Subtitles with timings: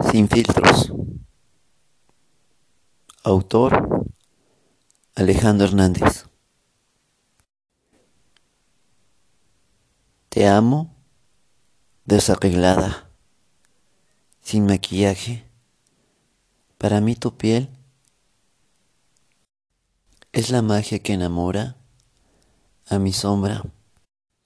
[0.00, 0.90] Sin filtros.
[3.22, 4.06] Autor
[5.14, 6.24] Alejandro Hernández.
[10.30, 10.94] Te amo
[12.06, 13.10] desarreglada,
[14.40, 15.44] sin maquillaje.
[16.78, 17.68] Para mí tu piel
[20.32, 21.76] es la magia que enamora
[22.86, 23.62] a mi sombra.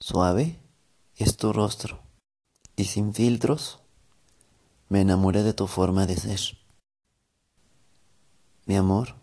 [0.01, 0.59] Suave
[1.15, 2.03] es tu rostro
[2.75, 3.79] y sin filtros
[4.89, 6.39] me enamoré de tu forma de ser.
[8.65, 9.15] Mi amor,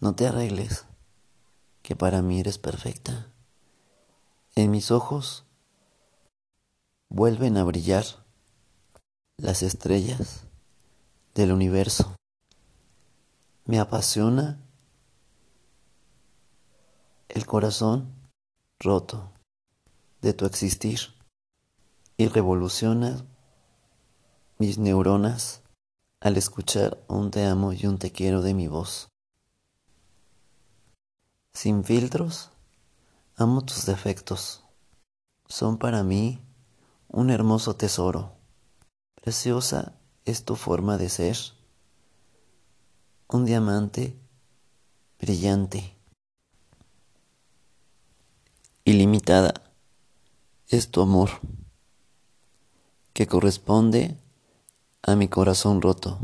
[0.00, 0.86] no te arregles,
[1.82, 3.32] que para mí eres perfecta.
[4.54, 5.44] En mis ojos
[7.08, 8.04] vuelven a brillar
[9.36, 10.44] las estrellas
[11.34, 12.14] del universo.
[13.64, 14.60] Me apasiona
[17.28, 18.12] el corazón
[18.80, 19.32] roto
[20.22, 21.00] de tu existir
[22.16, 23.24] y revoluciona
[24.58, 25.62] mis neuronas
[26.20, 29.08] al escuchar un te amo y un te quiero de mi voz.
[31.54, 32.50] Sin filtros,
[33.36, 34.64] amo tus defectos.
[35.46, 36.42] Son para mí
[37.06, 38.32] un hermoso tesoro.
[39.14, 41.36] Preciosa es tu forma de ser.
[43.28, 44.18] Un diamante
[45.20, 45.96] brillante.
[48.84, 49.54] Ilimitada
[50.66, 51.30] es tu amor,
[53.12, 54.18] que corresponde
[55.02, 56.18] a mi corazón roto.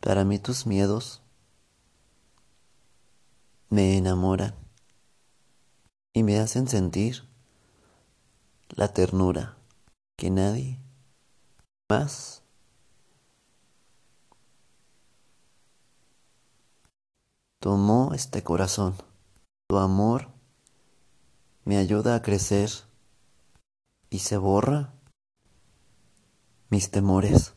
[0.00, 1.22] Para mí tus miedos
[3.70, 4.54] me enamoran
[6.12, 7.28] y me hacen sentir
[8.68, 9.56] la ternura
[10.16, 10.78] que nadie
[11.88, 12.42] más
[17.60, 18.94] tomó este corazón.
[19.68, 20.28] Tu amor
[21.64, 22.70] me ayuda a crecer
[24.10, 24.93] y se borra
[26.70, 27.54] mis temores.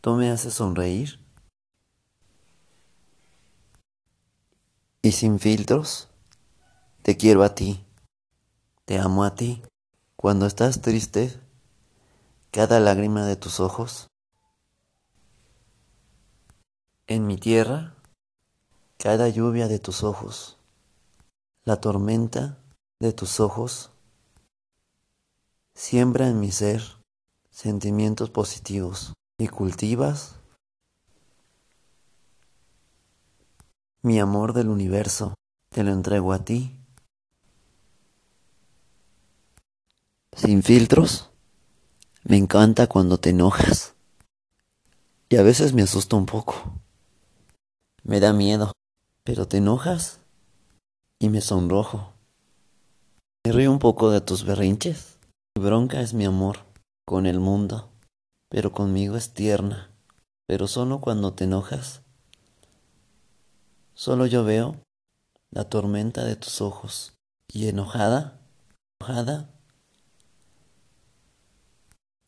[0.00, 1.20] Tú me haces sonreír
[5.02, 6.08] y sin filtros
[7.02, 7.84] te quiero a ti,
[8.84, 9.62] te amo a ti.
[10.16, 11.40] Cuando estás triste,
[12.50, 14.10] cada lágrima de tus ojos,
[17.06, 17.94] en mi tierra,
[18.98, 20.58] cada lluvia de tus ojos,
[21.64, 22.58] la tormenta
[23.00, 23.90] de tus ojos,
[25.74, 26.99] siembra en mi ser
[27.50, 30.40] sentimientos positivos y cultivas
[34.02, 35.34] mi amor del universo,
[35.68, 36.76] te lo entrego a ti.
[40.34, 41.30] Sin filtros,
[42.24, 43.94] me encanta cuando te enojas.
[45.28, 46.72] Y a veces me asusta un poco.
[48.02, 48.72] Me da miedo,
[49.22, 50.20] pero te enojas
[51.18, 52.14] y me sonrojo.
[53.44, 55.18] Me río un poco de tus berrinches.
[55.54, 56.69] Mi bronca es mi amor
[57.10, 57.90] con el mundo,
[58.48, 59.90] pero conmigo es tierna,
[60.46, 62.02] pero solo cuando te enojas.
[63.94, 64.80] Solo yo veo
[65.50, 67.14] la tormenta de tus ojos
[67.52, 68.38] y enojada,
[69.00, 69.50] enojada,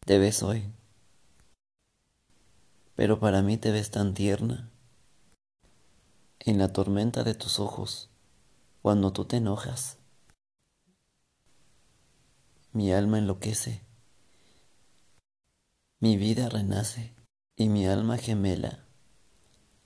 [0.04, 0.69] te ves hoy.
[2.97, 4.69] Pero para mí te ves tan tierna
[6.41, 8.10] en la tormenta de tus ojos
[8.82, 9.99] cuando tú te enojas.
[12.72, 13.91] Mi alma enloquece.
[16.02, 17.14] Mi vida renace
[17.54, 18.84] y mi alma gemela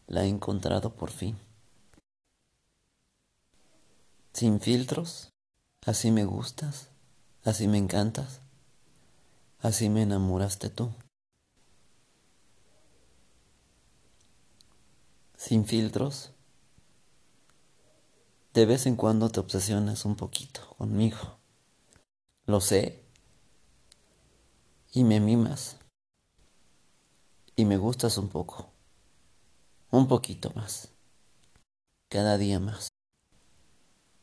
[0.06, 1.38] la he encontrado por fin.
[4.32, 5.34] Sin filtros,
[5.84, 6.88] así me gustas,
[7.44, 8.40] así me encantas,
[9.60, 10.90] así me enamoraste tú.
[15.36, 16.30] Sin filtros,
[18.54, 21.36] de vez en cuando te obsesionas un poquito conmigo.
[22.46, 23.04] Lo sé.
[24.92, 25.76] Y me mimas
[27.58, 28.70] y me gustas un poco,
[29.90, 30.90] un poquito más,
[32.10, 32.88] cada día más.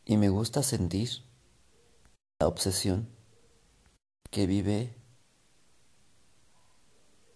[0.05, 1.09] Y me gusta sentir
[2.39, 3.09] la obsesión
[4.29, 4.96] que vive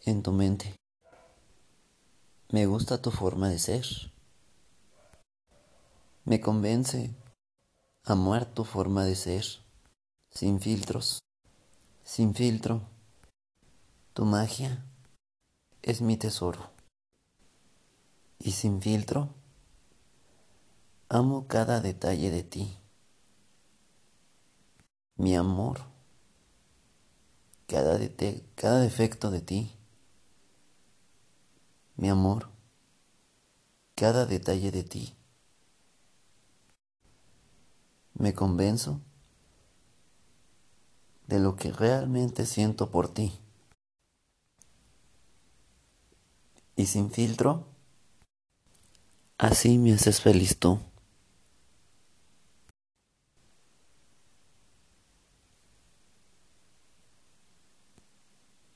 [0.05, 0.75] en tu mente.
[2.49, 3.85] Me gusta tu forma de ser.
[6.25, 7.15] Me convence
[8.03, 9.45] amar tu forma de ser,
[10.29, 11.21] sin filtros,
[12.03, 12.81] sin filtro,
[14.13, 14.85] tu magia
[15.87, 16.69] es mi tesoro.
[18.39, 19.29] Y sin filtro,
[21.07, 22.77] amo cada detalle de ti.
[25.15, 25.79] Mi amor,
[27.67, 29.77] cada, defecto de ti.
[31.95, 32.49] Mi amor,
[33.95, 35.15] cada detalle de ti.
[38.13, 38.99] Me convenzo
[41.27, 43.39] de lo que realmente siento por ti.
[46.77, 47.65] Y sin filtro,
[49.37, 50.79] así me haces feliz tú.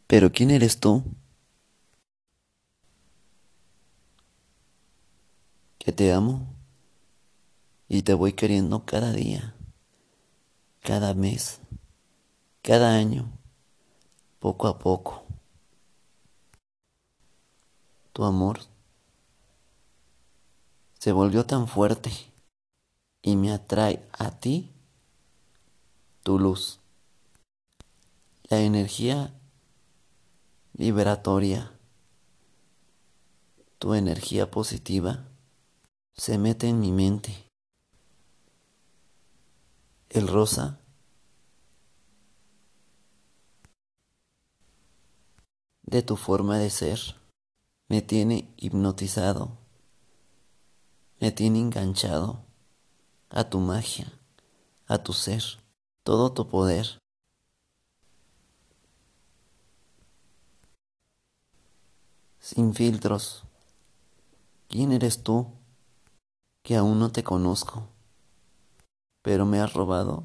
[0.08, 1.04] Pero ¿quién eres tú?
[5.78, 6.54] Que te amo
[7.88, 9.56] y te voy queriendo cada día,
[10.82, 11.62] cada mes,
[12.62, 13.32] cada año,
[14.40, 15.21] poco a poco.
[18.14, 18.60] Tu amor
[21.00, 22.12] se volvió tan fuerte
[23.22, 24.72] y me atrae a ti
[26.24, 26.80] tu luz.
[28.44, 29.34] La energía
[30.74, 31.72] vibratoria,
[33.80, 35.26] tu energía positiva
[36.14, 37.48] se mete en mi mente.
[40.10, 40.82] El rosa
[45.84, 47.21] de tu forma de ser
[47.92, 49.58] me tiene hipnotizado
[51.20, 52.40] me tiene enganchado
[53.30, 54.10] a tu magia,
[54.88, 55.44] a tu ser,
[56.04, 56.88] todo tu poder.
[62.40, 63.44] Sin filtros.
[64.70, 65.52] ¿Quién eres tú?
[66.64, 67.90] Que aún no te conozco,
[69.22, 70.24] pero me has robado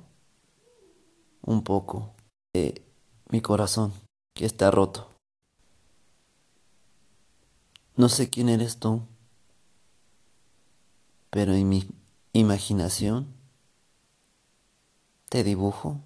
[1.42, 2.14] un poco
[2.54, 2.86] de
[3.28, 3.92] mi corazón
[4.36, 5.15] que está roto.
[7.96, 9.02] No sé quién eres tú
[11.36, 11.86] pero en mi
[12.32, 13.26] imaginación
[15.28, 16.00] te dibujo.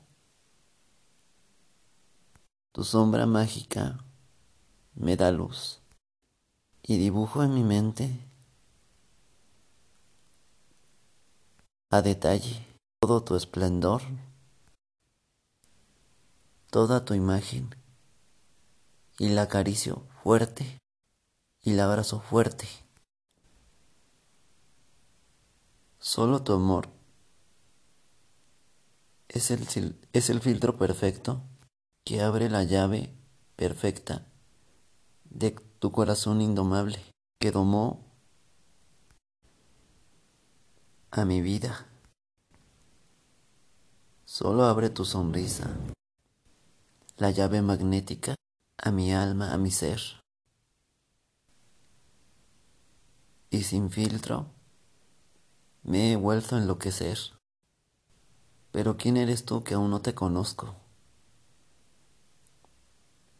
[2.73, 4.05] Tu sombra mágica
[4.97, 5.83] me da luz
[6.83, 8.11] y dibujo en mi mente
[11.91, 12.67] a detalle
[12.99, 14.03] todo tu esplendor,
[16.73, 17.73] toda tu imagen
[19.17, 20.80] y la acaricio fuerte
[21.63, 22.67] y la abrazo fuerte.
[25.99, 26.89] Solo tu amor
[29.29, 31.43] es el, es el filtro perfecto
[32.05, 33.15] que abre la llave
[33.57, 34.27] perfecta
[35.25, 36.99] de tu corazón indomable
[37.39, 38.05] que domó
[41.11, 41.87] a mi vida.
[44.25, 45.71] Solo abre tu sonrisa,
[47.17, 48.37] la llave magnética
[48.79, 50.20] a mi alma, a mi ser.
[53.51, 54.47] Y sin filtro,
[55.83, 57.19] me he vuelto a enloquecer.
[58.71, 60.77] Pero ¿quién eres tú que aún no te conozco?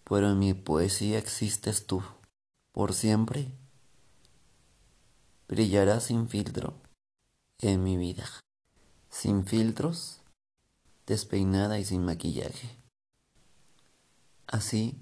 [0.03, 2.03] Pero en mi poesía existes tú,
[2.73, 3.53] por siempre.
[5.47, 6.75] Brillarás sin filtro
[7.59, 8.29] en mi vida,
[9.11, 10.23] sin filtros,
[11.07, 12.77] despeinada y sin maquillaje.
[14.49, 14.99] Así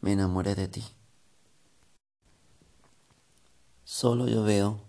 [0.00, 0.84] me enamoré de ti.
[3.94, 4.80] Solo yo veo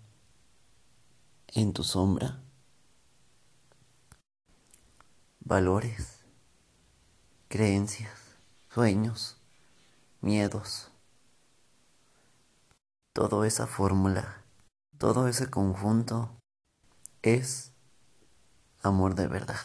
[1.48, 2.40] en tu sombra
[5.42, 6.22] valores,
[7.50, 8.18] creencias,
[8.70, 9.36] sueños,
[10.22, 10.90] miedos,
[13.12, 14.42] toda esa fórmula,
[14.98, 16.30] todo ese conjunto
[17.24, 17.74] es
[18.84, 19.60] amor de verdad.